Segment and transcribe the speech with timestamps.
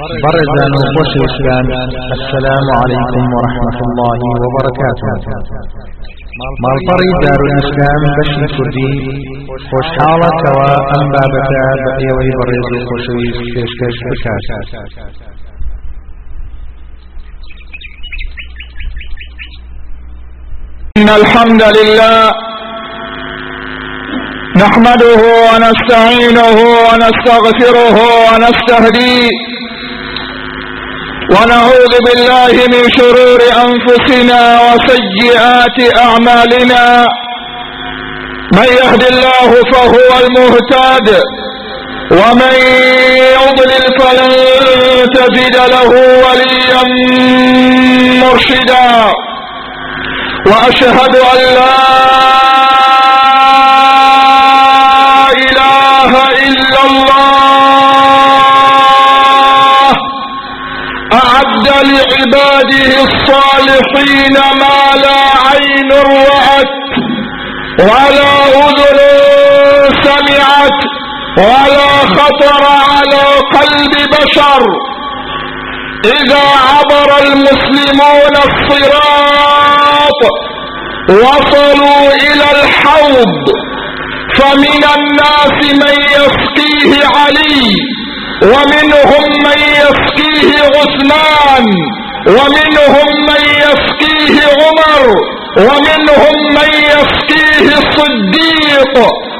[0.00, 1.64] برزان وخوش الإسلام.
[2.16, 5.08] السلام عليكم ورحمة الله وبركاته.
[6.64, 8.92] مالطري دار الإسلام بشي كردي
[9.70, 14.46] خوش حالة كوا أم بابتا بأيوي برز وخوشوي كيش كيش بكاش
[20.98, 22.14] إن الحمد لله
[24.62, 26.56] نحمده ونستعينه
[26.86, 27.96] ونستغفره
[28.26, 29.28] ونستهديه
[31.34, 36.84] ونعوذ بالله من شرور أنفسنا وسيئات أعمالنا.
[38.58, 41.08] من يهد الله فهو المهتد
[42.10, 42.54] ومن
[43.36, 44.32] يضلل فلن
[45.16, 45.90] تجد له
[46.24, 46.82] وليا
[48.22, 48.90] مرشدا.
[50.46, 51.76] وأشهد أن لا
[55.46, 56.10] إله
[56.46, 57.30] إلا الله
[61.12, 61.66] أعد
[62.34, 66.72] لعباده الصالحين ما لا عين رأت
[67.80, 68.32] ولا
[68.66, 68.98] أذن
[70.02, 70.80] سمعت
[71.38, 74.62] ولا خطر على قلب بشر.
[76.04, 80.20] إذا عبر المسلمون الصراط
[81.10, 83.44] وصلوا إلى الحوض
[84.38, 87.62] فمن الناس من يسقيه علي
[88.42, 91.66] ومنهم من يسقيه عثمان.
[92.26, 95.14] ومنهم من يسقيه عمر
[95.56, 98.94] ومنهم من يسقيه الصديق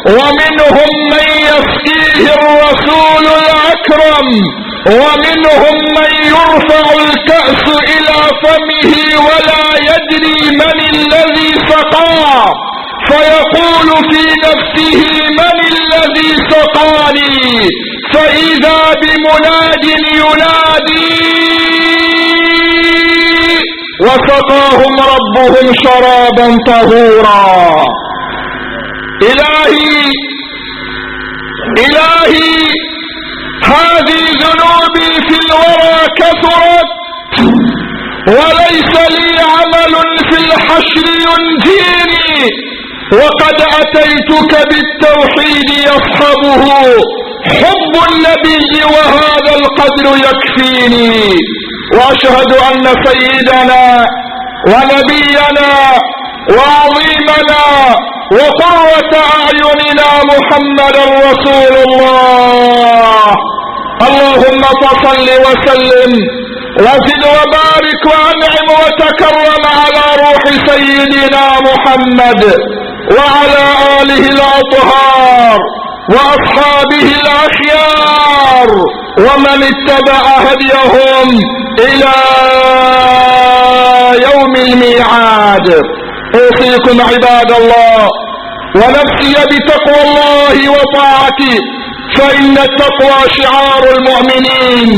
[0.06, 4.28] ومنهم من يسقيه الرسول الأكرم
[4.86, 7.64] ومنهم من يرفع الكأس
[7.96, 8.92] إلى فمه
[9.26, 12.52] ولا يدري من الذي سقاه
[13.08, 15.00] فيقول في نفسه
[15.38, 17.68] من الذي سقاني؟
[18.14, 20.59] فإذا بمناد ينادي
[24.04, 27.44] وسقاهم ربهم شرابا طهورا.
[29.22, 30.10] إلهي
[31.84, 32.50] إلهي
[33.64, 36.90] هذه ذنوبي في الورى كثرت
[38.28, 39.94] وليس لي عمل
[40.30, 42.48] في الحشر ينجيني
[43.12, 46.64] وقد أتيتك بالتوحيد يصحبه.
[47.44, 51.32] حب النبي وهذا القدر يكفيني.
[51.96, 54.06] وأشهد أن سيدنا
[54.66, 55.70] ونبينا
[56.56, 57.64] وعظيمنا
[58.32, 60.96] وقرة أعيننا محمد
[61.28, 63.34] رسول الله.
[64.08, 66.12] اللهم فصل وسلم
[66.84, 72.42] وزد وبارك وأنعم وتكرم على روح سيدنا محمد
[73.16, 73.64] وعلى
[74.00, 75.60] آله الأطهار.
[76.10, 78.68] وأصحابه الأخيار
[79.18, 81.28] ومن اتبع هديهم
[81.78, 82.14] إلى
[84.32, 85.68] يوم الميعاد.
[86.34, 88.08] أوصيكم عباد الله
[88.76, 91.56] ونفسي بتقوى الله وطاعته
[92.16, 94.90] فإن التقوى شعار المؤمنين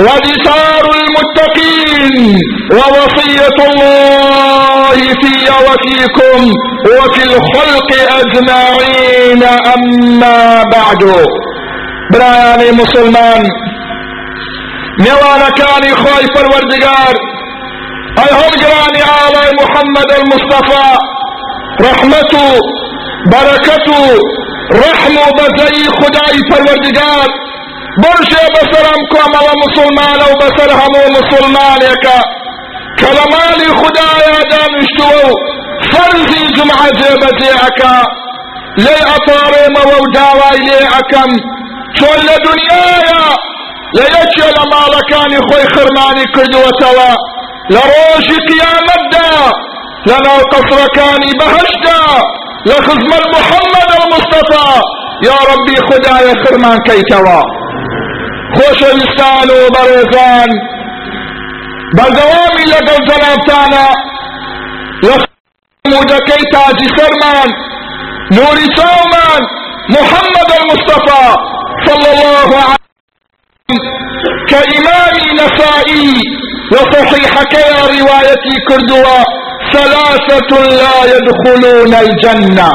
[0.00, 2.36] ودثار المتقين
[2.72, 5.34] ووصية الله في
[5.66, 6.40] وفيكم
[6.86, 7.90] وفي الخلق
[8.20, 9.42] أجمعين
[9.74, 11.02] أما بعد.
[12.12, 13.42] برایانی مسلمان
[15.04, 17.14] نێوانەکانی خۆی پەروەردگار
[18.18, 20.88] ئەی هەڵگرانی ئاڵای محەممەد المستەفا
[21.84, 22.48] ڕەحمەت و
[23.32, 23.86] بەرەکەت
[24.72, 27.30] و ڕەحم و خدای پەروەردگار
[28.02, 32.18] برشێ بەسەرم کۆمەوە مسلمانە و بەسەر هەموو مسلمانێکە
[32.98, 35.34] کە لە ماڵی خدایە دانیشتووە و
[35.90, 37.98] فەرزی جمعە جێبەجێ ئەکا
[38.84, 41.30] لێ ئەپارێمەوە و داوای لێ ئەەکەم
[41.96, 43.24] چۆن لە دنیاە
[43.96, 47.12] لە یەکێ لە ماڵەکانی خۆی خرمانی کردووەتەوە
[47.74, 49.30] لە ڕۆژی قیامەتدا
[50.08, 52.00] لە ناو قەسرەکانی بەهشدا
[52.68, 54.68] لە خزمەت محەممەد المستەفا
[55.28, 57.40] یا ڕبی خدایە خرمان کەیتەوە
[58.56, 60.50] خۆشەویستان و بەڕێزان
[61.96, 63.86] بەردەوامی لەگەڵ جەنابتانە
[65.06, 65.14] لە
[65.92, 67.50] مودەکەی تاجی سەرمان
[68.36, 69.42] نوری چاومان
[69.96, 71.26] محمد المصطفى
[71.86, 72.82] صلى الله عليه
[74.50, 76.12] كإمام نسائي.
[76.72, 79.41] وصحيحك يا روايتي كردوا.
[79.72, 82.70] ثلاثة لا يدخلون الجنة.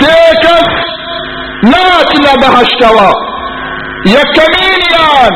[0.00, 0.70] سيكس
[1.64, 3.12] ناتنا بهشتوا
[4.06, 5.32] يكمينيان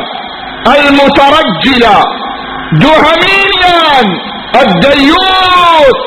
[0.76, 1.98] المترجلة.
[2.82, 4.06] دهمينيان
[4.62, 5.98] الديوث.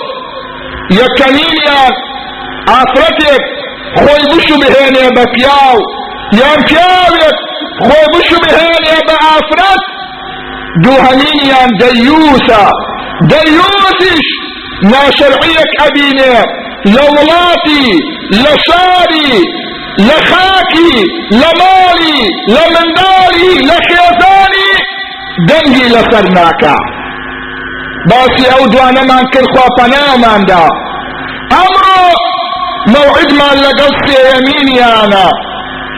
[0.92, 1.94] يكمينيان
[2.72, 3.44] ئافرەتێک
[4.02, 5.80] خۆی بش و بهێنێ بە پیاو
[6.40, 7.38] یان پیاوێک
[7.86, 9.84] خۆ بشبهێنێ بە ئافرەت
[10.84, 11.70] دوو هەمینیان
[13.32, 14.28] دەیوسە دەیوسیش
[14.92, 16.36] ناشرعیەک ئەبینێ
[16.96, 17.88] لە وڵاتی
[18.44, 19.34] لە شاری
[20.08, 20.96] لە خاکی
[21.42, 22.20] لە ماڵی
[22.56, 24.72] لە منداڵی لە خێزانی
[25.50, 26.78] دەنگی لەسەر ناکە
[28.10, 30.66] باسی ئەو دوانەمان کرد خوا پەناماندا
[31.54, 32.04] ئەمڕۆ
[32.94, 35.28] موعدمان لەگەڵ سێیەمینیانە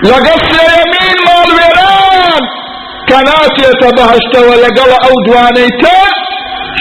[0.10, 2.44] لەگەڵ سێیەمین ماڵوێران
[3.08, 3.90] کە ناچێتە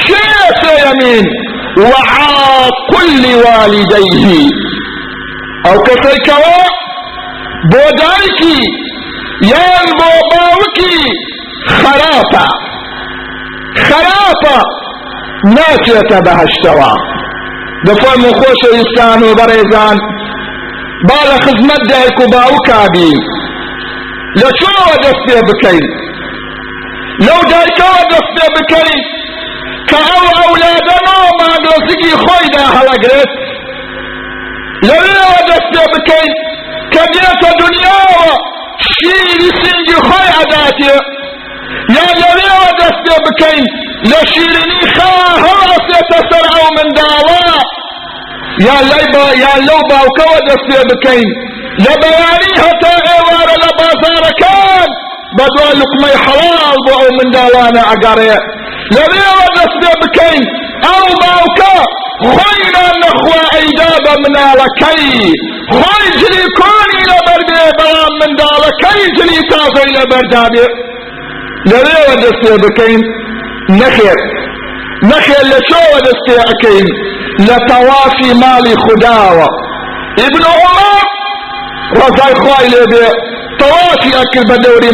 [0.05, 1.27] بەهشتەوە لەگەڵ ئەو دوانەی تر شێ سێیەمین
[1.91, 2.93] وعاق
[3.25, 4.51] لوالديه
[5.65, 6.59] ئەو کەسێکەوە
[7.71, 8.61] بۆ دایکی
[9.53, 10.99] یان بۆ باوکی
[11.79, 12.47] خراپە
[13.87, 14.59] خراپە
[15.57, 16.93] ناچێتە بەهشتەوە
[17.87, 19.99] دەفەرمو خۆشەویستان و بەڕێزان
[21.09, 22.31] با لە خزمەت دایک و
[24.59, 24.95] چۆوە
[25.27, 25.87] پێ بکەین
[27.27, 29.18] لەو دایکەوە دەست پێ بکەین
[29.91, 33.31] کە ئەو ئەولادەمەوە مادۆزگی خۆیدا هەڵەگرێت
[34.89, 36.33] لەوێەوە دەست پێ بکەین
[36.93, 38.31] کە دێتە دنیاوە
[38.93, 40.97] شیری سنگی خۆی ئەداتێ
[41.97, 43.67] یا لەوێەوە دەست پێ بکەین
[44.11, 45.13] لە شیرنی خا
[45.45, 47.45] هەڵاسێتە سەر ئەو منداڵە
[48.67, 48.77] یا
[49.13, 51.31] با یا لەو باوکەوە دەست پێ بکەین
[51.85, 54.89] لە بەیانی هەتا ئێوارە لە بازارەکان
[55.37, 58.37] بەدوای لقمەی حەڵال بۆ ئەو منداڵانە ئەگەڕێ
[63.03, 65.33] نخوا ئەیدا بە مناڵەکەی
[65.79, 70.67] خۆی جلی کۆنی لەبەر بێ بەڵام منداڵەکەی جلی تازەی لەبەردابێ
[71.71, 73.03] لەوێەوە دەست پێ بکەین
[73.81, 74.19] نەخێر
[75.11, 76.89] نەخێر لە چۆوە دەست پێ ئەەکەین
[77.47, 79.49] لە تەوافی ماڵی خودداوە
[80.27, 81.05] ابن عمر
[81.99, 83.07] ڕزای خوای لێ بێ
[83.61, 84.93] تەوافی ئەکرد بە دەوری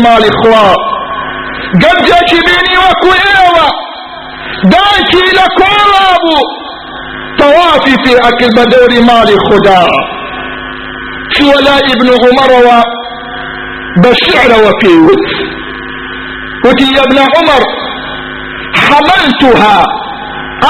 [4.72, 6.40] دایکی لە کۆڵا بوو
[7.38, 9.82] تەوافی پێ ئەکرد بە دەوری ماڵی خوددا
[11.34, 12.78] چووە لای ابن عمرەوە
[14.02, 15.24] بە شعرەوە پێیوت
[16.64, 17.62] وتي يا ابن عمر
[18.84, 19.76] حملتها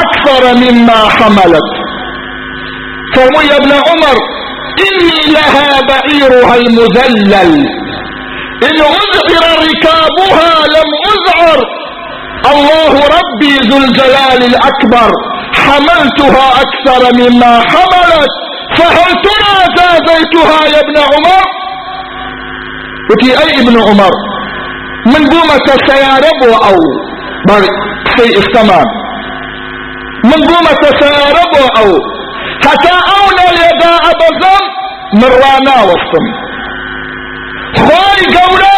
[0.03, 1.69] أكثر مما حملت
[3.15, 4.17] فرموا يا ابن عمر
[4.87, 7.84] إني لها بعيرها المذلل
[8.67, 11.59] إن أذعر ركابها لم أذعر
[12.53, 15.11] الله ربي ذو الجلال الأكبر.
[15.65, 18.33] حملتها أكثر مما حملت.
[18.79, 21.45] فهل ترى زازيتها يا ابن عمر؟
[23.11, 24.11] وتي أي ابن عمر؟
[25.07, 26.77] من قومة سيارب أو؟
[28.17, 28.85] في السماء
[30.25, 31.89] من قومة سيارب أو؟
[32.65, 34.63] حتى أولى يدا أبزم
[35.21, 36.25] من رانا وصم
[37.79, 38.75] خواي قولة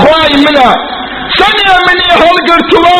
[0.00, 0.70] خواي منا.
[1.38, 2.96] سنيا مني هلقرتوا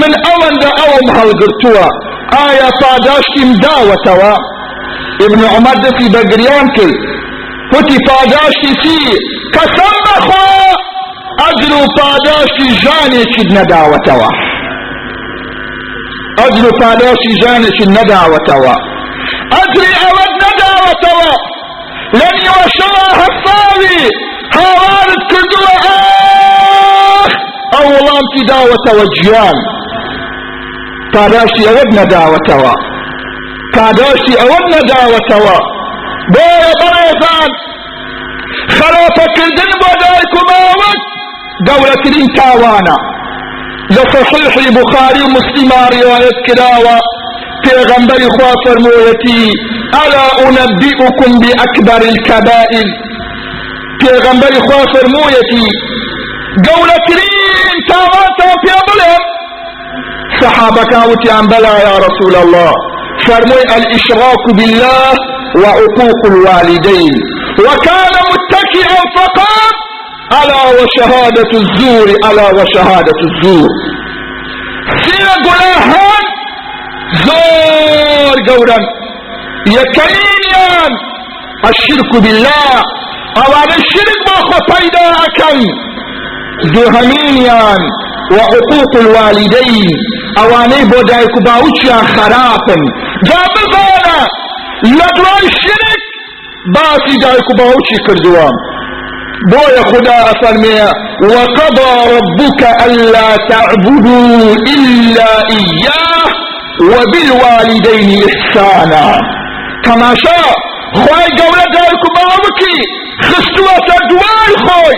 [0.00, 1.86] من اول دا اوم هلقرتوا
[2.48, 4.34] آية فاداشتي مداوتوا
[5.26, 6.92] ابن عمر دفي بقريان كل
[7.74, 8.98] وتي فاداشتي سي
[9.54, 10.74] قسم بخوا
[11.48, 14.28] اجلو فاداشتي جاني كد نداوتوا
[16.46, 18.74] اجلو فاداشتي جاني كد نداوتوا
[19.62, 21.30] اجري أود نداوتوا
[22.14, 23.98] لن يوشرها الصاوي
[24.54, 25.72] هاوارد كردوه
[27.22, 27.32] آخ
[27.80, 29.56] أولام داوة وجيان.
[31.14, 32.74] كاداشي أودنا داوتوا
[33.74, 35.58] كاداشي أودنا داوتوا
[36.34, 37.50] بويا بريزان
[38.78, 41.00] خرافة كردن بدايك ماوت
[41.66, 42.96] دولة كريم تاوانا.
[43.90, 46.96] لصحيح البخاري ومسلم رواية كراوة
[47.64, 49.42] پیغمبر خوا فرمويتي
[50.02, 52.86] ألا أنبئكم بأكبر الكبائر؟
[54.02, 55.66] پێغەمبەری خوا فەرموویەتی
[56.66, 59.22] گەورەترین تاوانتان پێ بڵێم
[60.40, 62.72] صحابەکان وتیان بەلا یا رسول الله
[63.26, 65.12] فرموي الإشراك بالله
[65.62, 67.14] وعقوق الوالدين
[67.66, 69.74] وكان متكئا فقط
[70.40, 73.68] ألا وشهادة الزور ألا وشهادة الزور۔
[75.04, 76.24] سينا قلاهان
[77.26, 78.78] زور قولا
[79.78, 80.92] يكينيان
[81.70, 82.82] الشرك بالله
[83.44, 85.58] اوانه شرک با خو پیدا اکن
[86.74, 87.80] دوهمینیان
[88.30, 89.96] و حقوق الوالدین
[90.36, 92.82] اوانه بو دایکو باوچیان خرافن
[93.26, 94.18] جا بزانا
[94.82, 96.02] لدوای شرک
[96.74, 98.52] باسی دایکو باوچی کردوان.
[99.50, 100.80] بويا خدا أفرمي
[101.22, 106.26] وقضى ربك ألا تعبدوا إلا إياه
[106.90, 109.20] وبالوالدين إحسانا.
[109.84, 110.54] كما شاء
[110.94, 112.78] خواهي قولة داركم بابكي
[113.22, 114.94] خستوها سردوان خوي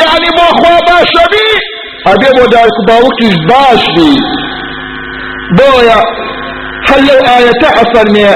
[0.00, 1.46] يعني بو خوا باش بي
[2.12, 4.10] ابي بو دايك باوكي باش بي
[5.58, 6.00] بويا
[6.98, 8.26] لو آية أفرمي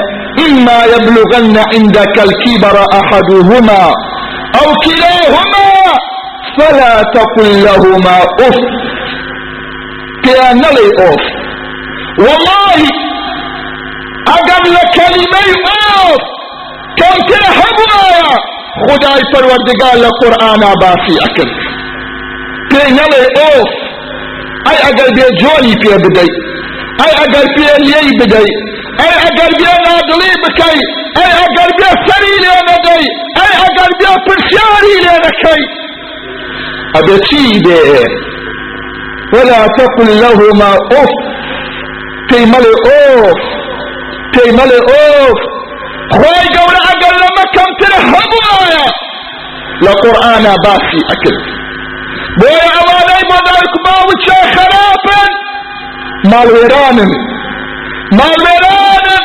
[0.47, 3.83] إما يبلغن عندك الكبر أحدهما
[4.61, 5.67] أو كلاهما
[6.57, 8.55] فلا تقل لهما أف.
[10.25, 11.21] كأن لي أف.
[12.19, 12.79] والله
[14.27, 15.45] أقل كلمة
[15.95, 16.17] أف
[16.97, 18.01] كم ترحبنا
[18.79, 21.49] خداي پروردگار لقرآن باسی اکر
[22.71, 23.69] پی نلی اوف.
[24.69, 26.29] ای اگر بی جولی پی بدی.
[27.03, 28.47] ای اگر بی لی بدی.
[28.99, 30.77] ای اگر بی نادلی بکی.
[31.17, 33.01] ای اگر بی سری لی ندی.
[33.41, 35.61] ای اگر بی پرسیاری لی نکی.
[36.95, 37.43] ابی چی
[39.33, 41.11] ولا تقل لهما اوف.
[42.29, 42.39] پی
[44.51, 45.50] ملی اوف.
[46.11, 48.85] پی ملی اوف خواهی گوره اگر لمکم تره همو آیا
[49.81, 51.35] لقرآن باسی اکل
[52.39, 55.29] بوی اوانای بودارک باوچه خرابن
[56.31, 57.11] مالویرانن
[58.11, 59.21] مالویرانن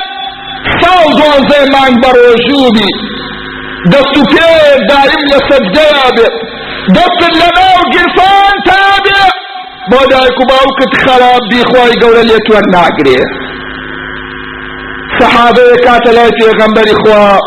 [0.82, 2.88] ساو دوانزه مانگ بروجوبی
[3.92, 6.26] دستو پیر دائم لسجده بی
[6.96, 9.16] دست لناو گرفان تابی
[9.90, 12.62] بودارک باوکت خراب بی خواهی گوره لیتور
[15.20, 17.38] ناگریه صحابه كاتلای پیغمبر خوا.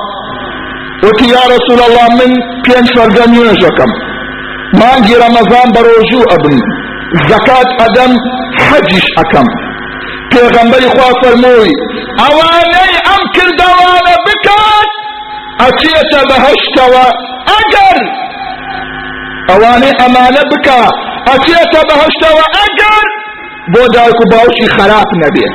[1.04, 2.34] وتی یا رسول الله من
[2.68, 3.92] پێنج فەرزە نوێژەکەم
[4.80, 6.60] مانگی ڕەمەزان بەڕۆژوو ئەبن.
[7.30, 8.14] زەکات ئەدەم
[8.68, 9.48] حەجیش ئەەکەم
[10.32, 11.74] پێغەمبەری خوا فەرمووی
[12.22, 14.90] ئەوانەی ئەم کردەوانە بکات
[15.62, 17.06] ئەچێتە بەهشتەوە
[17.50, 18.00] ئەگەر.
[19.50, 20.82] ئەوانەی ئەمانە بکە
[21.30, 23.06] ئەچێتە بەهشتەوە ئەگەر.
[23.74, 25.54] بۆ دایک و باوشی خراپ نەبێت.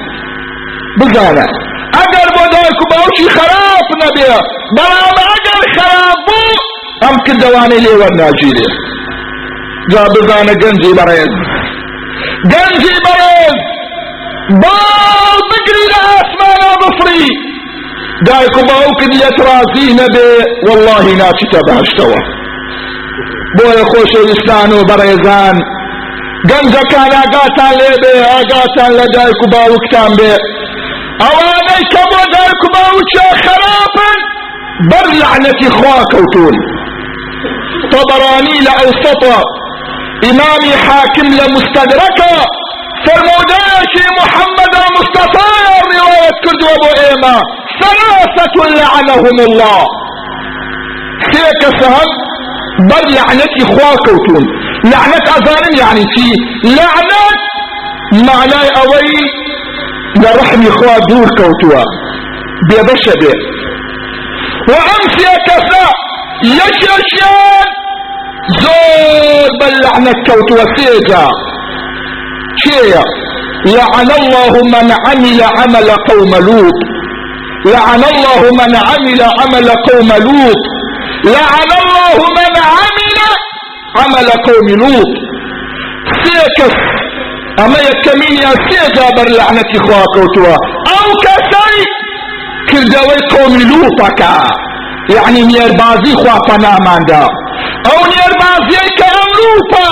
[0.99, 1.74] بزانە.
[2.03, 4.33] اگر بۆ دایک و باوکی خراپ نەبێ
[4.77, 6.55] بەڵام ئەگەر خراپ بوو
[7.03, 8.69] ئەم کردەوانەی لێوەرناگیرێ
[9.93, 11.33] جا بزانە گەنجی بەڕێز.
[12.53, 13.59] گەنجی بەڕێز.
[14.63, 17.27] باڵ بگری لە ئاسمانە بفری.
[18.27, 20.31] دایک و باوکت لێت ڕازی نەبێ
[20.67, 22.21] واللهی ناچیتە باشتەوە
[23.57, 25.57] بۆیە خۆشەویستان و بەڕێزان.
[26.51, 30.35] گەنجەکان ئاگاتان لێبێ ئاگاتان لە دایک و باوکتان بێ.
[31.21, 34.11] اواني كبو داركو باوچا خرابا
[34.91, 36.55] بر لعنة خواكوتون
[37.93, 39.43] طبراني لأوسطا
[40.31, 42.35] إمامي حاكم لمستدركا
[43.07, 45.47] فرموداشي محمد المصطفى
[45.99, 47.37] رواية كدو ابو ايما
[47.83, 49.85] ثلاثة لعنهم الله.
[51.33, 52.09] سيك سهم
[52.91, 54.45] بر لعنة خواكوتون
[54.85, 56.27] لعنة اذان يعني في
[56.65, 57.23] لعنة
[58.13, 58.61] معنى
[60.27, 61.83] اوي لرحم خوا دور كوتوا.
[62.69, 63.35] بيبش به
[64.69, 65.17] وأمس
[65.47, 65.85] كسا
[66.45, 67.67] يشيشيان
[68.63, 71.29] زور بلعنا كوتوا سيجا.
[72.57, 73.03] شيا
[73.67, 76.79] لعن الله من عمل عمل قوم لوط.
[77.67, 80.63] لعن الله من عمل عمل قوم لوط.
[81.25, 83.19] لعن الله من عمل
[84.01, 85.13] عمل قوم لوط.
[86.25, 86.94] سيكس
[87.63, 90.57] أما يا سيجا بر لعنتي خواكوتوا
[90.95, 91.85] أو كسي
[92.71, 94.35] كردوي قوم لوطكا
[95.15, 97.23] يعني نير بازي خوا فنامان دا
[97.91, 99.89] أو نير بازي كام لوطا.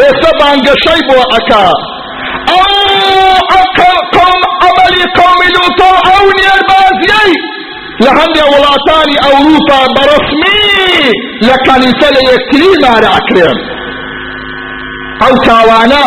[0.00, 1.64] ايسا بانجا شيبو اكا
[2.54, 2.60] أو
[3.60, 5.92] أكا قوم عملي قوم لوطا.
[6.12, 7.32] أو نير بازي
[8.00, 10.56] لهندي ولاتاني أو لوطا برسمي.
[11.42, 13.56] لكنيسة ليكتريما لأكرم
[15.22, 16.02] أو تاوانا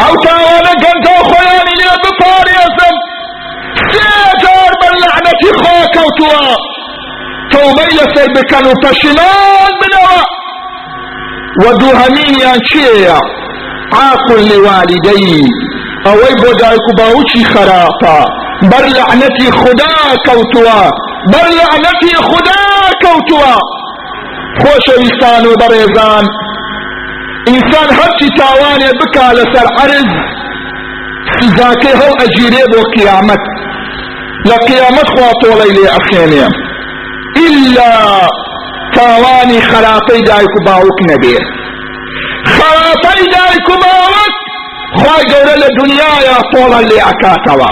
[0.00, 2.94] أو تاوانا قنتا خياني لي بطاريزم
[3.90, 6.56] سيجار باللعنة خوك وتوا
[7.52, 10.22] توبي لسر بكانوا پشمان بنوا
[11.66, 13.18] ودوهمين يانشيا
[13.92, 15.44] عاقل لوالدي
[16.06, 18.24] اوي بودايكو باوشي خرافا
[18.62, 19.88] بر لعنتي خدا
[20.26, 20.90] كوتوا
[21.32, 22.60] بر لعنتي خدا
[23.02, 23.54] كوتوا
[24.62, 26.24] خوش ويستان وبريزان
[27.48, 30.10] ئینسان هەرچی تاوانێ بکا لەسەر عرز
[31.38, 33.42] سزاکەی هەڵ ئەگیرێ بۆ قیامەت
[34.48, 36.46] لە قیامەت خوا تۆڵەی لێ ئەخێنێ
[37.40, 37.92] ئیلا
[38.96, 41.36] تاوانی خراپەی دایک و باوک نەبێ
[42.54, 44.34] خراپەی دایک و باوک
[44.98, 47.70] خوای گەورە لە دنیاە تۆڵە لێ ئەکاتەوە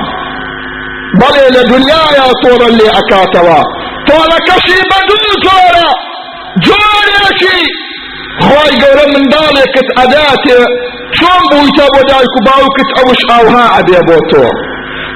[1.20, 3.60] بەڵێ لە دنیاە تۆڵە لێ ئەکاتەوە
[4.08, 5.88] تۆڵەکەشی بە دوو جۆرە
[6.66, 7.62] جۆرێکی
[8.46, 10.60] خی گەورە منداڵێکت ئەداتێ
[11.16, 14.44] چۆن بوویتە بۆ دایک و باوکت ئەوش ئاوها ئەبێ بۆ تۆ؟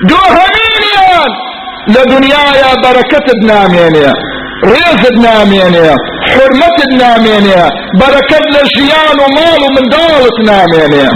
[0.09, 1.31] دۆ هەمینیان
[1.95, 4.11] لە دنیاە بەرەکەتت نامێنێ
[4.71, 5.91] ڕێزت نامێنێ
[6.33, 7.63] حرمەتت نامێنێ
[8.01, 11.09] بەرەکەت لە ژیان و ماڵ و منداڵت نامێنێ.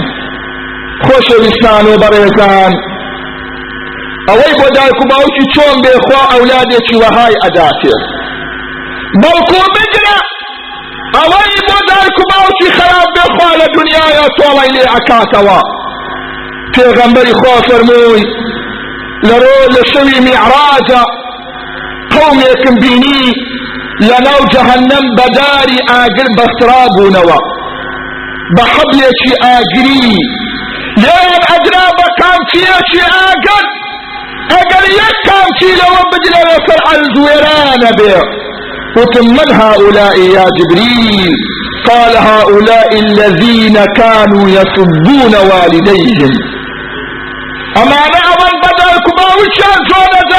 [1.05, 2.73] خۆشەویستان و بەڕێزان.
[4.29, 7.95] ئەوەی بۆ دایک و باوکی چۆن بێخوا ئەولادێکی وەهای ئەداتێ.
[9.21, 10.17] بەڵکو بگرە!
[11.17, 15.59] ئەوەی بۆ دایک و باوکی خراپ بێخوا لە دنیاە تۆڵی لێ ئەکاتەوە
[16.73, 18.25] پێغەمبەری خوا فەرمووی
[19.27, 21.03] لەڕۆ لە شەوی میعراجە
[22.13, 23.25] قومێکم بینی
[24.07, 27.39] لەناو جەهەنەم بەداری ئاگر بەسترا بوونەوە
[28.55, 30.09] بە حەبلێکی ئاگری
[31.01, 33.65] لێیان ئەدرا بە کامچیەکی ئاگر
[34.53, 38.15] ئەگەر یەک کامچی لەوە بگرە لەسەر عەلزوێرانە بێ
[38.95, 41.31] قلتم من هؤلاء يا جبريل
[41.89, 46.31] قال هؤلاء الذين كانوا يسبون والديهم.
[47.77, 50.33] أما أنا أمن بدل كباوشان جونة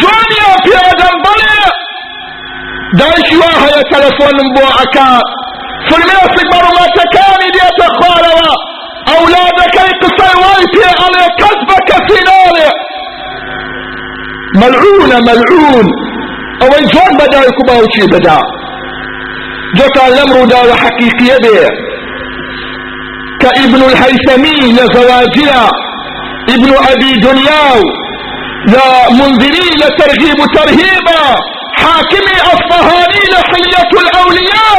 [0.00, 1.72] جونيا في هذا البلد
[3.00, 5.20] دايش واحد تلفون بوعكا
[5.88, 8.54] فرميسك برمى تكاني دي تخالوا
[9.18, 12.70] أولادك يقصي وايتي على كذبك في ناري
[14.62, 16.05] ملعون ملعون.
[16.62, 18.38] أو جون بدا يكباوشي بدا.
[19.76, 21.68] جتا الأمر دا حقيقية به
[23.40, 25.68] كابن الهيثمي لزواجها
[26.54, 27.80] ابن أبي دنياو.
[28.74, 31.22] لا منذري لترغيب ترهيبا.
[31.82, 34.78] حاكمي أصفهاني لحلية الأولياء.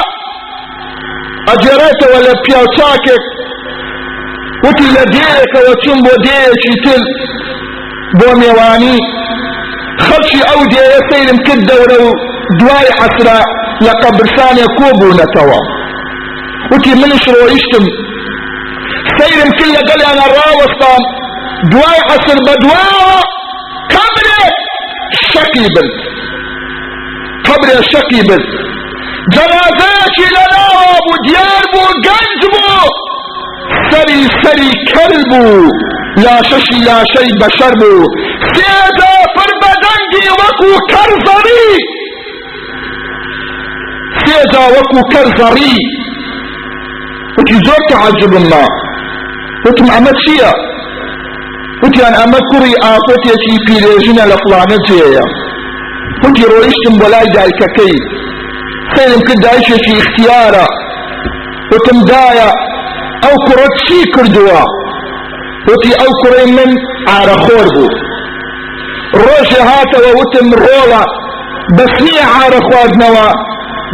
[1.54, 3.24] أجريت ولا بيوتاكك
[4.66, 7.04] وتي لديك وتشمبو ديشي تل.
[8.20, 8.98] بوميواني.
[10.08, 12.10] خەڵکی ئەو دێە سەیرم کرد دەورە و
[12.60, 13.40] دوای عسرا
[13.86, 15.60] لە قەبرسانێ کۆبوونەتەوە
[16.72, 17.86] وتی منش ڕۆیشتم
[19.18, 21.02] سەیرم کرد لە گەلیانە ڕاوەستان
[21.72, 23.20] دوای عەسر بە دواوە
[23.94, 24.56] قەبرێک
[25.32, 25.94] شەکی برد
[27.48, 28.48] قەبرێ شەکی برد
[29.36, 32.86] جەنازەیەکی لەناوە بوو دیار بوو گەنج بوو
[33.90, 35.70] سەری سەری کەل بوو
[36.24, 38.06] لاشەشی لاشەی بەشەر بوو
[38.54, 41.70] سێدا پر بەدەنگی وەکو کەر زەڕی
[44.24, 45.78] سێدا وەکو کەرزەری
[47.38, 48.66] وتی زۆر تعجبم ما.
[49.66, 50.52] وتم ئەمە چییە
[51.84, 55.26] وتیان ئەمە کوڕی ئافەتێکی پیرێژنە لە فڵانە جێیە
[56.24, 57.98] وتی ڕۆیشتم بۆ لای دایکەکەی
[58.94, 60.66] سێرم کرد دایشێکی اختیارە
[61.72, 62.50] وتم دایە
[63.24, 64.62] ئەو کوڕە چی کردووە
[65.70, 66.70] وتی ئەو کوڕی من
[67.10, 67.90] ئارەخۆر بوو
[69.24, 71.04] ڕۆژێ هاتەوە وتم ڕۆڵە
[71.78, 73.28] بەسنیە ئارە خواردنەوە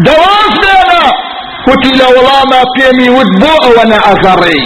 [0.06, 1.04] دەواز لێنە
[1.68, 4.64] وتی لە وەڵامە پێمی وت بۆ ئەوە نە ئەزەڕێی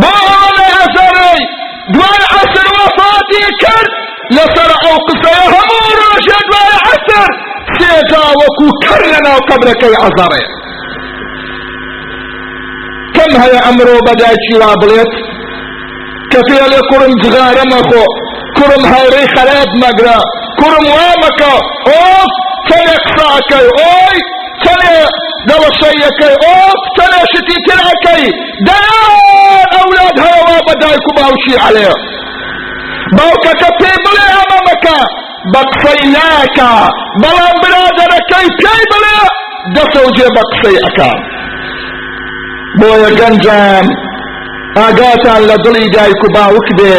[0.00, 1.42] بۆ ئەوە نە ئەزەڕێی
[1.94, 3.90] دوای عەسر وەفاتی کرد
[4.36, 7.30] لەسەر ئەو قسەیە هەموو ڕۆژێ دوای عەسر
[7.78, 10.42] سێجا وەکو کەر لەناو قەبرەکەی ئەزەڕێ
[13.16, 15.12] کەم هەیە ئەمڕۆ بەدایکی وا بڵێت
[16.34, 18.04] کە فێڵێ کوڕم جغارە مەخۆ
[18.56, 20.18] کوڕم هەورەی خەراب مەگرە
[20.60, 21.52] کوڕم وا مەکە
[21.88, 22.30] ئۆف
[22.68, 24.18] چەندێ قساکەی ئۆی
[24.62, 24.96] چەندێ
[25.48, 28.24] دەوەشەیەکەی ئۆف چەندێ شتی ترەکەی
[28.66, 31.90] دەیان ئەولاد هەیەوا بە دایک و باوشی عەلێ
[33.16, 34.98] باوکەکە پێی بڵێ ئەمە مەکە
[35.52, 36.72] بە قسەی ناکە
[37.22, 39.18] بەڵام برادەرەکەی پێی بڵێ
[39.74, 40.42] دەسەوجێ بە
[44.78, 46.98] ئاگاتان لە دڵی دایک و باوک بێ.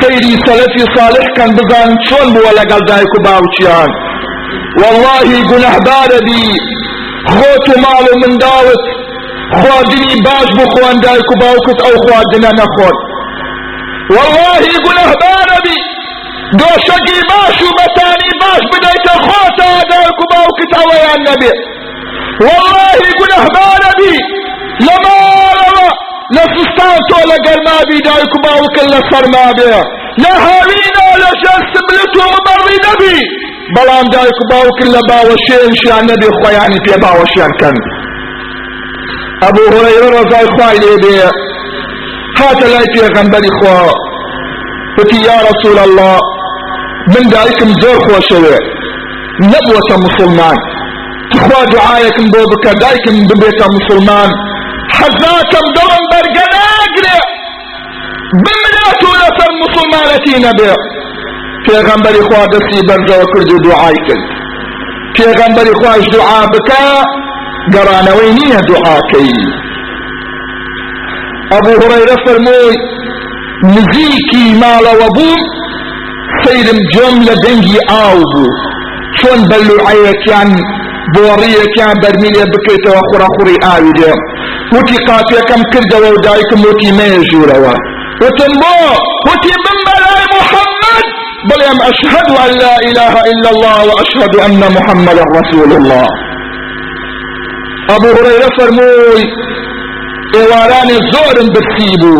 [0.00, 3.90] سەیری سەلەفی صالح کەن بزان چۆن بووە لەگەڵ دایک و باوکیان
[4.80, 6.44] واللهی گونەحبارە بی
[7.34, 8.82] خۆت و ماڵ و منداوت
[9.58, 12.98] خواردنی باش بۆ خوان دایک و باوکت ئەو خواردنە نەخۆت.
[14.14, 15.78] واللهی گونەحبارە بی
[16.60, 21.52] دۆشەکی باش و بەتانی باش بدەیتە خۆتە دایک و باوکت ئەوەیان نەبێ.
[22.44, 24.14] واللهی گونەحبارە بی
[24.86, 29.74] لە ماڵەوە لە سستان تۆ لە گەرمابی دایک و باوکن لە سەرما بێ
[30.22, 33.18] لە هاوینە لە شەستبلت و مبەڕی نەبی
[33.74, 37.76] بەڵام دایک و باوکن لە باوەشێنشیان نەبێ خۆیانی پێ باوەشیان کەن
[39.42, 41.16] ئەبوو هورەیرە ڕەزای خوای لێ بێ
[42.38, 43.80] هاتە لای پێغەمبەری خوا
[44.98, 46.18] وتی یا رسول الله
[47.12, 48.58] من دایکم زۆر خۆشەوێ
[49.52, 50.58] نەبووەتە مسلمان.
[51.40, 54.30] خوا دعایەکم بۆ بکە دایکم ببێتە مسلمان.
[54.96, 57.18] حەزاکەم دڵم بەرگە ناگرێ
[58.44, 60.72] بمرێت و لەسەر مسلمانەتی نەبێ
[61.66, 63.48] پێغەمبەری خوا دەستی بەرزەوە کرد.
[63.52, 64.24] و دوعای کرد
[65.16, 66.84] پێغەمبەری خوش دوعا بکە
[67.74, 69.32] گەڕانەوەی نییە دوعاکەی
[71.52, 72.76] ئەبوو هڕەیرە فەرمووی
[73.74, 75.40] نزیکی ماڵەوە بووم
[76.44, 78.48] سەیرم جۆم لە دەنگی ئاو بوو
[79.18, 80.64] چۆن بەلوعەیەکیان بۆ
[81.16, 84.12] ڕیەکیان بەرمیلێ بکەیتەوە خوڕە خوڕی ئاوی دێ
[84.74, 87.74] وتی قاپیەکەم کردەوە و دایکم وتی مێ ژوورەوە
[88.22, 88.74] وتم بۆ
[89.28, 91.06] وتی من بەلای محەممەد
[91.48, 96.06] بڵێم ئەشهد أن لا إله إلا الله وأشهد أن محمد رسول الله.
[97.96, 99.24] أبو هريرة فرموي
[100.38, 102.16] إيواران زورن بكتيبو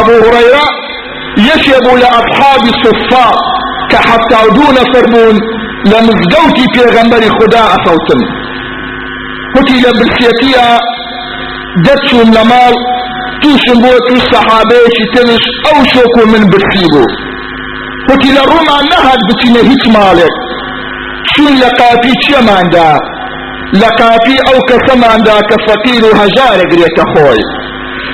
[0.00, 0.64] أبو هريرة
[1.48, 3.34] يشب لأصحاب الصفاء
[3.90, 5.36] كحتى دون فرمون
[5.90, 8.20] لمزدوتي في غنبري خدا أصوتن.
[9.54, 10.66] كتي لبرسيتيا
[11.84, 12.74] دتشم لمال
[13.42, 17.04] توشم بو تو صحابيش تنش أو شوكو من برسيبو
[18.08, 20.34] كتي لروما نهد بتنه هيك مالك.
[21.36, 22.88] شون لقافي چمان دا
[23.82, 27.40] لقافي أو كسمان دا كفقير هجار قريت خوي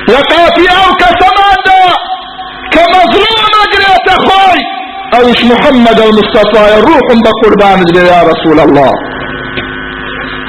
[0.09, 1.81] لقافي أو كسمان دا
[2.73, 4.78] كمظلوم قريت خوي
[5.17, 8.91] اوش محمد المصطفى روح بقربان يا رسول الله.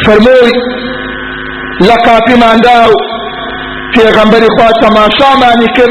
[0.06, 0.50] فرموي
[1.88, 2.92] لقافي من داو
[3.94, 5.90] في غنبري خواه تماشا ماني كر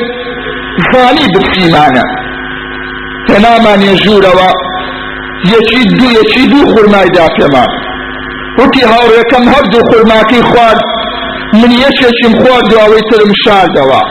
[0.94, 2.04] زاني بسيمانا
[3.28, 4.50] تنامان يجوروا
[5.52, 7.70] يشدو يشدو خرماي دا كمان
[8.60, 10.80] وتي هاوريكم هردو خرماكي خواد
[11.54, 14.02] من يششم خواد دواوي تلم شار دوا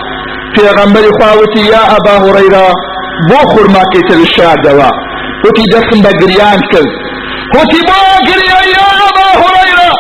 [0.55, 2.69] في غنبري خواه يا أبا هريرة
[3.29, 4.91] بۆ خورماکەیتە شادەوە
[5.45, 6.93] وتی دەستم بە گریان کرد.
[7.57, 9.91] وتی بۆ گریە یا ئەبا هوڕەیرە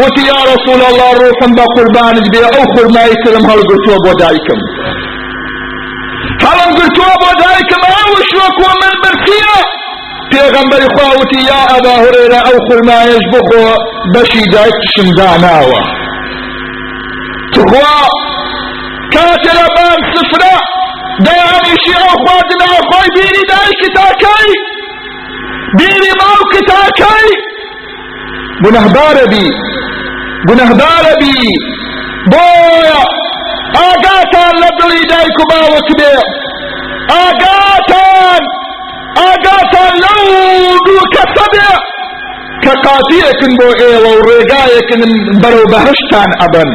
[0.00, 4.60] وتی یا رسول الله ڕوحم بە قوربانت بێ ئەو خورمایی ترم هەڵگرتووە بۆ دایکم.
[6.44, 9.58] هەڵم گرتووە بۆ دایکم ئەوش وەکوە من برسیە.
[10.30, 13.64] پێغەمبەری خواوتی یا ئەبا هوڕێرە ئەو خورمایش بخۆ
[14.14, 15.82] بەشی دایکشم داناوە.
[17.54, 17.96] تخوا
[19.14, 20.54] کاتە لە بام سفرە.
[21.24, 24.52] دەیانیشی ئەو خواردنە خۆی بیری دایکی تاکەی
[25.78, 27.30] بیری باوکی تاکەی
[28.62, 29.46] گونەهبارە بی
[30.48, 31.36] گونەهبارە بی.
[32.32, 33.00] بۆیە
[33.76, 36.14] ئاگاتان لە دڵی دایک و باوک بێ.
[37.12, 38.42] ئاگاتان
[39.18, 40.24] ئاگاتان لەو
[40.86, 41.70] دوو کەسە بێ
[42.62, 45.02] کە قاتیەکن بۆ ئێوە و ڕێگایەکن
[45.42, 46.70] بەرەو بەهشتان ئەبن.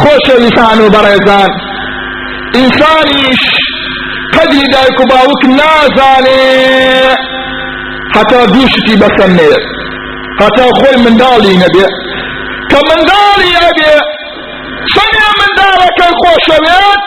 [0.00, 1.69] خۆشە لیسان و بەڕێزان.
[2.54, 3.42] ئینسانیش
[4.34, 6.40] قەدری دایک و باوک نازانێ.
[8.16, 9.52] هەتا دووشتی بەسەر نێ.
[10.40, 11.86] هەتا خۆی منداڵی نەبێ.
[12.70, 13.94] کە منداڵی ئەبێ
[14.92, 17.02] چەندێ منداڵەکەی خۆشەوێت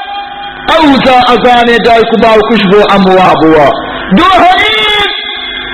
[0.69, 3.67] ئەوزا ئەزانێ دایک و باوکش بۆ ئەموا بووە.
[4.17, 5.09] دووهەمین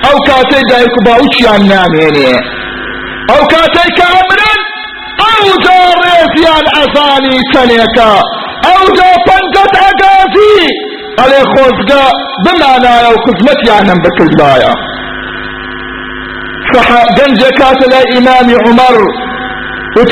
[0.04, 2.32] ئەو کاتەی دایک و باوکیان نامێنێ.
[3.30, 4.60] ئەو کاتەی کامرن
[5.22, 7.38] ئەوزا ڕێزیان ئەزانی
[8.64, 10.68] أو جا پنجت اگازی
[11.18, 12.04] علی خوزگا
[12.46, 14.74] بمعنایا و خزمتیانم بکردایا
[17.18, 17.80] گنج كات
[18.16, 18.98] إمام عمر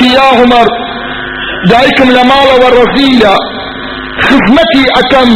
[0.01, 0.67] يا عمر.
[1.69, 3.35] دايكم لمال والرزيلة
[4.21, 5.29] خدمتي أكم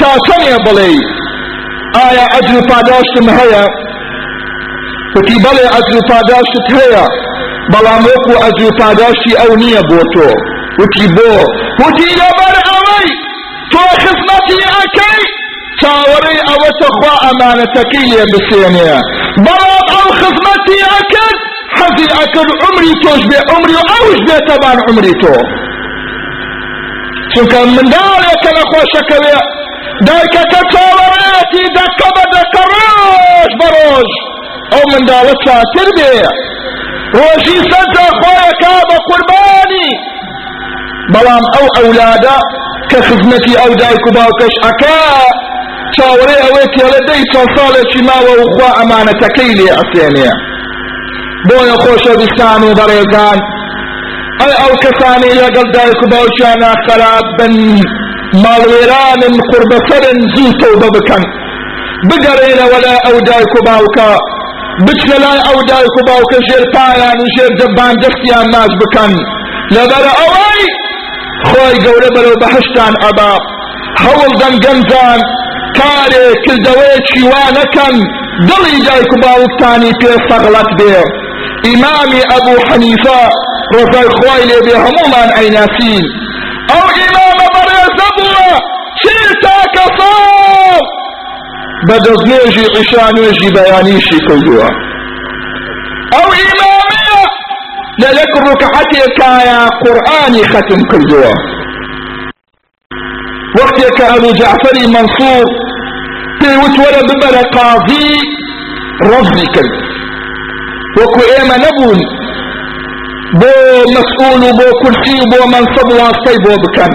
[0.00, 0.94] تاسني بلي.
[1.96, 3.64] آية أجل پاداشتم هيا
[5.16, 7.04] وتي بلي أجل پاداشت هيا
[7.72, 7.94] بلا
[8.48, 10.28] أجل پاداشتي أو نية بوتو.
[10.80, 11.44] وتي بو
[11.88, 13.06] لبر أوي
[13.72, 15.16] تو خدمتي أكي
[15.82, 18.98] تاوري أو تخوى أمانتك لي بسينيا
[19.46, 21.36] بلاد أو خدمتي أكد
[21.76, 25.34] حزي أكد عمري توش بي عمري أوش بي تبان عمري تو.
[27.34, 29.36] چونکە منداڵێکە لە خۆشەکەوێ
[30.06, 34.10] دایکەکە چاوەڕێتی دەکە بە دەکە ڕۆژ بە ڕۆژ
[34.72, 36.12] ئەو منداڵە چاتر بێ
[37.18, 39.88] ڕۆژی سەرجە خۆیەکە بە قوربانی
[41.14, 42.36] بەڵام ئەو ئەولادە
[42.90, 45.00] کە خزمەتی ئەو دایک و باوکەش ئەکا
[45.96, 50.30] چاوەڕێ ئەوەی تێڵە دەی چەند ساڵێکی ماوە و خوا ئەمانەتەکەی لێ ئەسێنێ.
[51.48, 53.38] بۆیە خۆشەویستان و بەڕێزان.
[54.40, 57.54] ئەی ئەو کەسانی لەگەڵ دایک و باوکیانە خەراب بن
[58.42, 61.24] ماڵوێرانن قوربەسەرن زوو تەوبە بکەن.
[62.08, 64.10] بگەڕێنەوە لای ئەو دایک و باوکە.
[64.86, 69.12] بچنە لای ئەو دایک و باوکە ژێر پایان و ژێر جەبان دەستیان ناز بکەن.
[69.74, 70.62] لەبەرە ئەوەی
[71.48, 73.32] خۆی گەورە بەرەو بەهشتان ئەبا
[74.40, 75.20] دەن گەنجان
[75.78, 77.96] کارێ کردەوەیەکی وا نەکەن
[78.48, 80.96] دڵی دایک و باوکتانی پێ سەغڵەت بێ
[81.66, 83.20] ئیمامی ئەبوو حەنیفە
[83.74, 86.04] ڕۆژای خوای لێ بێ هەمومان ئەیناسین
[86.70, 88.50] ئەو ئیمامە بەڕێزە بووە
[89.00, 90.82] چیر تاکە ساڵ
[91.88, 94.68] بە دەستنێژی عیشا نوێژی بەیانیشی کردووە
[96.14, 96.28] ئەو
[98.00, 101.32] لە یەک ڕکعەتێکایە قورئانی ختم کردووە
[103.58, 105.46] وەختێکە ئەبوو جعفەری مەنسوور
[106.40, 108.10] پێی وت وەرە ببەرە قاضی
[109.08, 109.72] ڕەفزی کرد
[110.98, 112.00] وەکو ئێمە نەبوون
[113.40, 113.52] بۆ
[113.94, 116.92] مەسئول و بۆ کورسی و بۆ منصب واستەی بۆ بکەن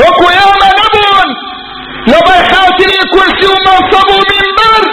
[0.00, 1.28] وەکو ئێمە نەبوون
[2.10, 4.84] لەبەر خاتری کورسی و منصب و منبەر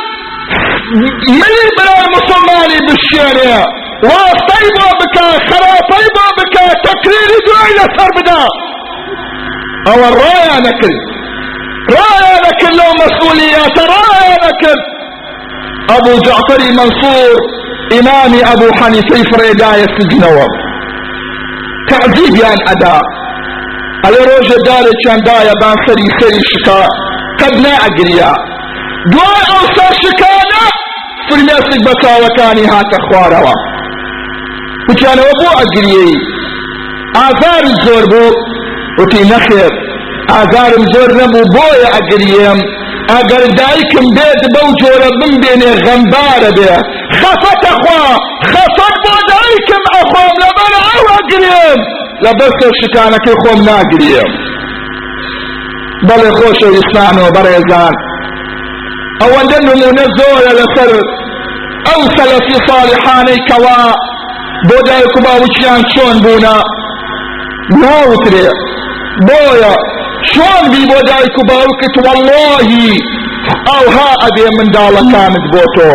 [1.39, 8.41] ملی برای مسلمانی بشێنێ بۆ بکە خراپەی بۆ بکە تەکریری دوای لەسەر بدا
[9.87, 10.99] ئەوە ڕایە نەکرد
[11.95, 14.83] ڕایە نەکرد لەو مەسئولیەتە ڕایە نەکرد
[15.89, 17.31] ئەبوو جعفەری منصور
[17.93, 20.47] ئیمامی ئەبوو حەنیفەی فرێدایە سزنەوە
[21.89, 22.97] تعذیبیان ئەدا
[24.03, 26.81] ئەلێ ڕۆژە دارێکیان دایە بان سەری سەری شکا
[27.39, 28.31] قەت نائەگریا
[29.11, 30.65] دوای ئەو سەر شکانە
[31.27, 33.55] فرمێسک بە چاوەکانی هاتە خوارەوە
[34.89, 36.13] وتیانەوە بۆ ئەگریەی
[37.19, 38.31] ئازاری زۆر بوو
[38.99, 39.73] وتی نەخێر
[40.33, 42.59] ئازارم زۆر نەبوو بۆیە ئەگریم
[43.11, 46.73] ئەگەر دایکم بێت بەو جۆرە بمبێنێ غەمبارە بێ
[47.19, 48.03] خەفەتە خوا
[48.51, 51.79] خەفەت بۆ دایکم ئەخۆم لەبەر ئەو ئەگریم
[52.23, 54.29] لەبەر شتانەکەی خۆم ناگریم
[56.07, 57.93] بەڵێ خۆشەویستانەوە بەڕێزان
[59.21, 60.91] ئەوەندە نمونە زۆرە لەسەر
[61.87, 63.81] ئەو سەلەفی صالحانەی کەوا
[64.67, 66.55] بۆ دایک و باوچیان چۆن بوونە
[67.81, 68.47] ناوترێ
[69.27, 69.73] بۆیە
[70.31, 72.91] چۆن بی بۆ دایک و باوکت واللهی
[73.69, 75.91] ئەوها ئەبێ منداڵەکانت بۆ تۆ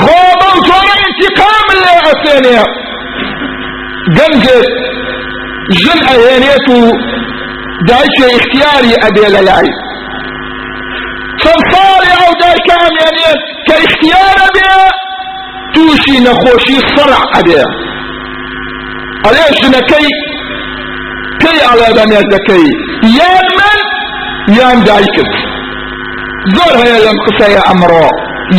[0.00, 2.60] خۆ بەو جۆرە انتقام لێ ئەسێنێ
[4.16, 4.68] گەنجێت
[5.80, 6.78] ژن ئەهێنێت و
[7.88, 9.70] دایکێ اختیاری ئەبێ لە لای
[11.40, 14.72] چەند ساڵی ئەو دایکە ئەمێنێت کە اختیارە بێ
[15.74, 16.78] تووشی نەخۆشی
[19.28, 20.08] ئەبێ ئەلێ ژنەکەی
[21.40, 22.66] پێی ئەڵێ دەمێردەکەی
[23.18, 23.78] یان من
[24.58, 25.32] یان دایکت
[26.56, 28.06] زۆر هەیە لەم قسەیە ئەمڕۆ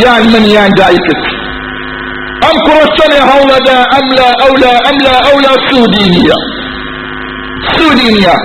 [0.03, 1.21] یان من یان دایکت
[2.43, 6.37] ئەم کوڕستنێ هەوڵەدا ئەملا ئەولا ئەملا ئەولا سوودی نییە
[7.73, 8.35] سوودی نییە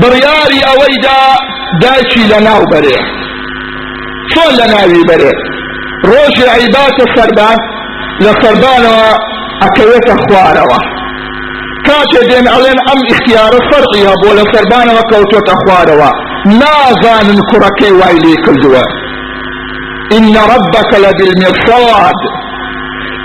[0.00, 1.20] بڕیاری ئەوەیدا
[1.82, 2.98] دایکی لە ناو بەرێ
[4.32, 5.32] چۆن لە ناوی بەرێ
[6.10, 7.58] ڕۆژی عیباتە سەربان
[8.24, 9.10] لە سەربانەوە
[11.88, 16.10] کاتێ دێن ئەڵێن ئەم اختیارە فەرقیە بۆ لە سەربانەوە کەوتۆتە خوارەوە
[16.60, 18.84] نازانن کوڕەکەی وای لێ کردووە
[20.16, 22.18] إن ربك لبالمرصاد.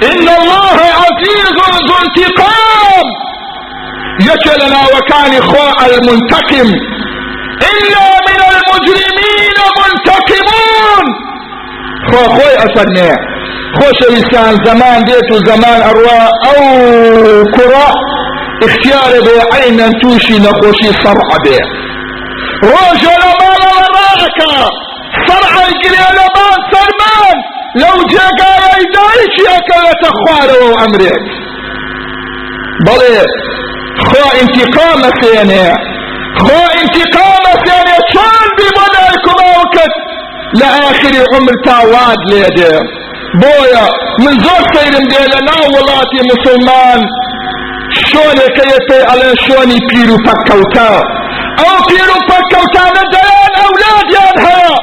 [0.09, 3.07] إن الله عزيز ذو انتقام.
[4.29, 6.69] يجلنا وكان خواء المنتقم.
[7.71, 11.05] إلا من المجرمين منتقمون.
[12.09, 13.11] خو خوي أسرني
[13.77, 16.59] خوش إنسان زمان ديتو زمان أروا أو
[17.55, 17.87] كرة
[18.63, 21.57] اختيار بي عينا توشي نخوشي صرع بي
[22.63, 24.39] روجو لما وراءك
[25.27, 27.37] صرع القرية لما سلمان.
[27.75, 28.41] لو جاك
[28.81, 31.23] يدايش يكالة خواره وأمريك
[32.85, 33.21] بلي
[34.07, 35.65] خو انتقام سيني
[36.39, 39.93] خو انتقام سيني شان بمنعكم اوكت
[40.59, 42.79] لآخر عمر تاواد ليدي
[43.41, 43.85] بويا
[44.19, 46.99] من زور سيرم دي لنا ولاتي مسلمان.
[48.09, 50.91] شۆنێکە یەتێ ئەڵێ شۆنی پیر و پەککەوتە
[51.61, 54.75] ئەو پیر و پەککەوتانە دەیان ئەولادیان هەیە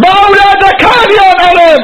[0.00, 1.82] بە ئەولادەکانیان ئەڵێن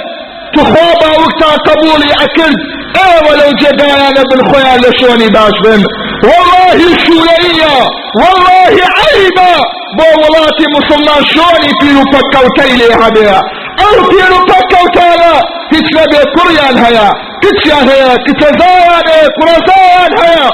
[0.55, 2.59] تخوا باوکتا قبولی ئەکرد
[2.99, 5.83] ئێوە لەو جێدایانە بن خۆیان لە شۆنی باش بن
[6.29, 7.77] والله شوورەیە
[8.21, 9.53] والله عیبە
[9.97, 13.31] بۆ وڵاتی مسلمان شۆنی پیر و پەککەوتەی لێ هەبێ
[13.81, 15.35] ئەو پیر و پەککەوتانە
[15.73, 17.09] هیچ نەبێ کوڕیان هەیە
[17.43, 20.49] کچیان هەیە کچەزایان هەیە کوڕەزایان هەیە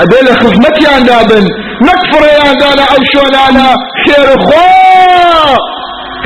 [0.00, 1.46] ئەبێ لە خزمەتیان دابن
[1.86, 3.68] نەک فڕێیان دانە ئەو شۆنانە
[4.02, 4.68] خێرخوا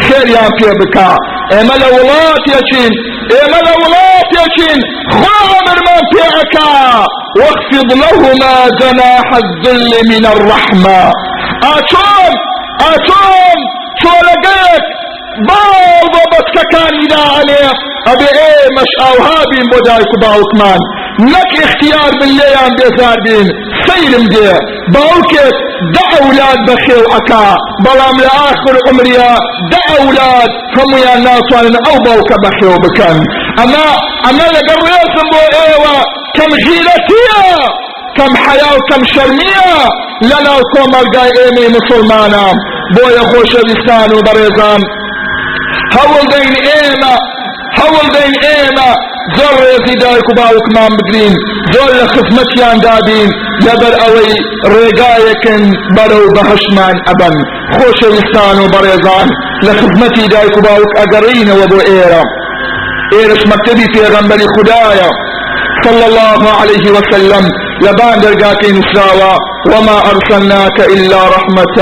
[0.06, 1.10] خێریان پێ بکە
[1.52, 2.92] ئێمە لە وڵاتێکین
[3.32, 4.80] ئێمە لە وڵاتێکین
[5.16, 6.72] خوا ئەمرمان پێەکا
[7.40, 11.02] واخفض لهما جناح الذل من الرحمة.
[11.64, 12.32] ئاچۆن
[12.82, 13.58] ئاچۆن
[14.00, 14.84] چۆلەگەیەک
[15.48, 17.64] باو بۆ بەچکەکانی داعەنێ
[18.08, 20.80] ئەبێ ئێمەش ئاوها بین بۆ دایک و باوکمان
[21.32, 23.46] نەک اختیار بن لێیان بێزار بین
[23.86, 24.50] سەیرم دێ
[24.94, 25.56] باوکێک
[25.94, 27.46] دە ئەولاد بەخێو ئەکا
[27.84, 29.32] بەڵام لە ئاخر عمریا
[29.72, 33.18] دە ئەولاد هەمویان ناتوانن ئەو باوکە بەخێو بکەن
[33.58, 33.88] ئەمە
[34.24, 35.96] ئەمە لەگەڵ ڕێزم بۆ ئێوە
[36.36, 37.44] کەم غیرەتیە
[38.16, 39.72] کەم حیا و کەم شەرمیە
[40.30, 42.46] لەناو کۆمەلگای ئێمەی مسلمانە
[42.94, 44.80] بۆیە خۆشەویستان و بەڕێزان
[45.94, 47.14] هەوڵ دەین ئێمە
[47.78, 48.90] هەوڵ دەین ئێمە
[49.37, 51.35] زۆر ڕێزی دایک و باوکمان بگرین
[51.72, 53.31] زۆر لە خزمەتیان دابین
[53.66, 54.33] لەبەر ئەوەی
[54.72, 55.62] ڕێگایەکن
[55.96, 57.37] بەرەو بەهشمان ئەبەن
[57.76, 59.28] خۆشەویستان و بەڕێزان
[59.66, 60.90] لە خزمەتی دایک و باوک
[61.72, 62.22] بۆ ئێرە
[63.12, 65.11] ئێرش مەکتەبی پێغەمبەری خوددایە
[65.85, 67.44] صلى الله عليه وسلم.
[67.85, 69.37] لبان درقاكين سراوا.
[69.70, 71.77] وما أرسلناك إلا رحمة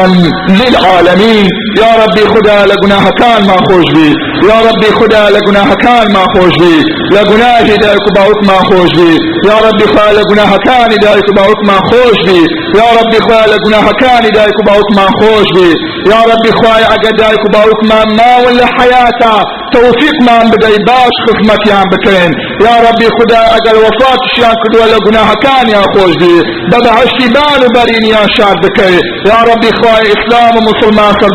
[0.49, 1.47] للعالمين.
[1.79, 4.09] يا ربي خدا لقناها كان ما خوش بي
[4.51, 6.77] يا ربي خدا لقناها كان ما خوش بي
[7.15, 9.13] لقناه دايك باوك ما خوش بي
[9.49, 12.41] يا ربي خدا لقناها كان دايك باوك ما خوش بي
[12.81, 15.69] يا ربي خدا لقناها كان دايك باوك ما خوش بي
[16.13, 19.35] يا ربي خدا اگه دايك باوك ما ما ولا حياتا.
[19.75, 22.31] توفيق ما بدأي باش خدمت يان بكين
[22.67, 26.35] يا ربي خدا اگه الوفات شيان كدو لقناها كان يا خوش بي
[26.73, 27.27] ببعشتي
[27.75, 28.95] بان برين يا شاد بكي
[29.31, 31.29] يا ربي خواهي إسلام ومسلمان سر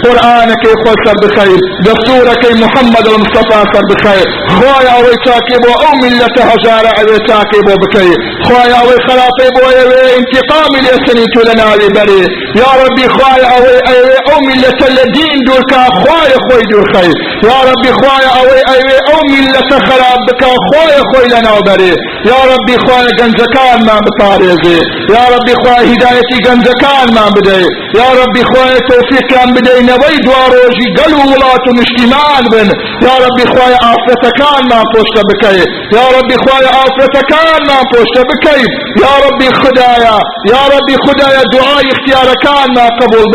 [0.00, 4.26] بخير قرآنك خود سر بخير دستورك محمد المصطفى سر بخير.
[4.48, 8.12] خواهي أوي تاكيبو أو ملة هجارة أوي تاكيبو بكي
[8.46, 11.64] خواهي أوي خلاطيبو أوي انتقام ليسني تلنا
[11.96, 12.22] بري
[12.60, 17.14] يا ربي خواهي أوي أوي أو ملة الدين دوركا خواهي خوي دور خير.
[17.48, 21.92] يا ربي خواهي أوي أوي أو ملة خراب بكا خواهي خوي لنا بري
[22.30, 24.78] يا ربي خواهي گنجكان ما بطاريزي.
[25.14, 27.64] يا ربي خواهي هدايتي گنجكان ما بدي.
[28.00, 32.68] يا ربي خواهي توفيق كان بدي نوي دواروجي قلو ولات مشتمان بن.
[33.06, 35.58] يا ربي خواهي آفتكان ما پوشت بكي
[35.96, 38.62] يا ربي خواهي آفتكان ما پوشت بكي
[39.04, 40.16] يا ربي خدايا
[40.52, 43.30] يا ربي خدايا دعاء اختياركان ما قبول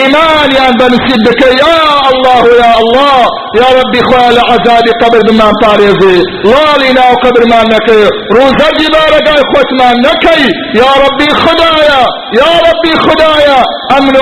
[0.00, 1.76] ايمان يا بنسيب بكي يا
[2.12, 3.20] الله يا الله.
[3.60, 6.16] يا ربي خواهي لعذاب قبر بما طاريزي
[6.50, 8.02] لالنا وقبر ما نكي
[8.36, 10.42] روزا جبارك اخوت ما نكي
[10.80, 12.00] يا ربي خدايا
[12.40, 13.58] يا ربي خدايا
[13.98, 14.16] امن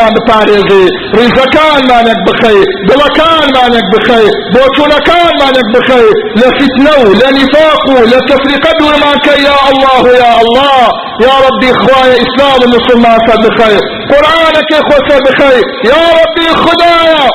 [0.00, 0.84] آسائش شاركان ما بپارێزێ
[1.16, 6.08] ڕیزەکان مانێک بخەی دڵەکان مانێک بخەی بۆچوونەکان مانێک بخەی
[6.40, 10.82] لە فتنە و لە نیفاق و لە تفریقە دوورمانکە یا الله یا الله
[11.24, 13.78] یا ربی خوای ئیسلام و مسلمان سەر بخەی
[14.10, 15.60] قورآنەکەی خۆ سەر بخەی
[15.92, 17.26] یا ربی خدایە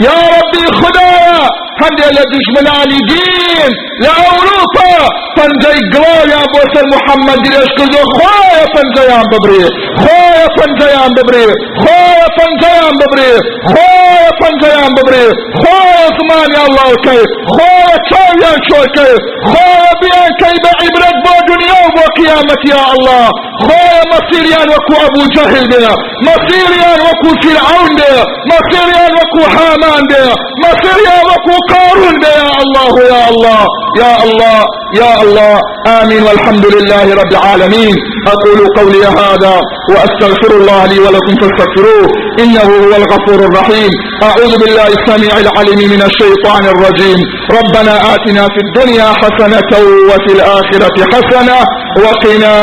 [0.00, 1.40] يا ربي خدايا
[1.84, 3.70] هندي لدجمناني دين
[4.02, 4.90] لأوروبا
[5.36, 9.64] فنزي قلايا بوسر محمد ليش كذو خوايا فنزيان ببري
[10.02, 11.46] خوايا فنزيان ببري
[11.82, 13.32] خوايا فنزيان ببري
[13.70, 15.26] خوايا فنزيان ببري
[15.62, 17.20] خوايا زمان يا الله كي
[17.54, 19.10] خوايا كايا شو كي
[19.50, 23.24] خوايا بيان كي بعبرت بو دنيا وبو قيامة يا الله
[23.64, 25.92] خوايا مصيريان وكو ابو جهل بنا
[26.28, 33.62] مصيريان وكو فرعون بنا مصيريان وكو حامان بنا مصيريان وكو قارون يا الله يا الله
[34.02, 34.58] يا الله
[35.00, 35.58] يا الله.
[36.00, 37.94] آمين والحمد لله رب العالمين.
[38.34, 39.54] أقول قولي هذا
[39.90, 42.06] وأستغفر الله لي ولكم فاستغفروه.
[42.42, 43.90] إنه هو الغفور الرحيم.
[44.22, 47.18] أعوذ بالله السميع العليم من الشيطان الرجيم.
[47.58, 49.72] ربنا آتنا في الدنيا حسنة
[50.08, 51.58] وفي الآخرة حسنة
[52.04, 52.54] وقنا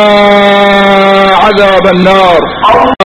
[1.44, 2.40] عذاب النار.